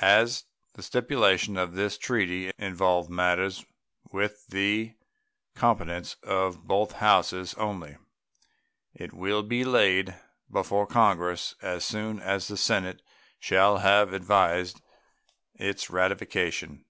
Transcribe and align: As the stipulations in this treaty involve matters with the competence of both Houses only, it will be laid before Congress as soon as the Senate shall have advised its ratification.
As 0.00 0.42
the 0.72 0.82
stipulations 0.82 1.56
in 1.56 1.74
this 1.76 1.96
treaty 1.96 2.50
involve 2.58 3.08
matters 3.08 3.64
with 4.10 4.44
the 4.48 4.96
competence 5.54 6.16
of 6.24 6.66
both 6.66 6.94
Houses 6.94 7.54
only, 7.54 7.98
it 8.92 9.12
will 9.12 9.44
be 9.44 9.64
laid 9.64 10.16
before 10.50 10.88
Congress 10.88 11.54
as 11.62 11.84
soon 11.84 12.18
as 12.18 12.48
the 12.48 12.56
Senate 12.56 13.02
shall 13.38 13.78
have 13.78 14.12
advised 14.12 14.80
its 15.54 15.88
ratification. 15.90 16.86